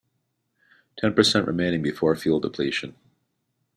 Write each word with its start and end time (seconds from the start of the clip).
Ten 0.97 1.13
percent 1.13 1.45
remaining 1.45 1.83
before 1.83 2.15
fuel 2.15 2.39
depletion. 2.39 2.95